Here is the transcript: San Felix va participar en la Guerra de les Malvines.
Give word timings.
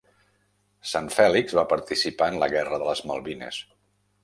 San 0.91 1.09
Felix 1.17 1.53
va 1.59 1.65
participar 1.75 2.31
en 2.35 2.41
la 2.45 2.49
Guerra 2.57 2.83
de 2.85 2.91
les 2.91 3.05
Malvines. 3.13 3.63